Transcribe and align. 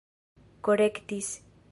korektis 0.67 1.27